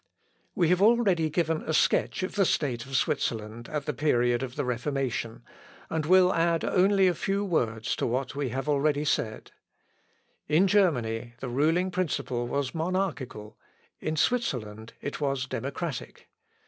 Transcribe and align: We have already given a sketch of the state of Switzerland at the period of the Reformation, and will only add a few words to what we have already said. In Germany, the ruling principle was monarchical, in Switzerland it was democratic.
We 0.55 0.69
have 0.69 0.81
already 0.81 1.29
given 1.29 1.61
a 1.61 1.75
sketch 1.75 2.23
of 2.23 2.33
the 2.33 2.43
state 2.43 2.87
of 2.87 2.95
Switzerland 2.97 3.69
at 3.69 3.85
the 3.85 3.93
period 3.93 4.41
of 4.41 4.55
the 4.55 4.65
Reformation, 4.65 5.43
and 5.91 6.07
will 6.07 6.31
only 6.33 6.35
add 6.39 6.63
a 6.63 7.13
few 7.13 7.45
words 7.45 7.95
to 7.97 8.07
what 8.07 8.33
we 8.35 8.49
have 8.49 8.67
already 8.67 9.05
said. 9.05 9.51
In 10.47 10.65
Germany, 10.65 11.35
the 11.39 11.49
ruling 11.49 11.91
principle 11.91 12.47
was 12.47 12.73
monarchical, 12.73 13.59
in 13.99 14.15
Switzerland 14.15 14.93
it 15.01 15.21
was 15.21 15.45
democratic. 15.45 16.27